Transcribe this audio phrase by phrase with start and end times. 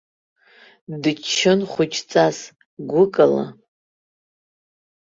[1.01, 2.37] Дыччон хәыҷҵас,
[2.89, 3.45] гәыкала.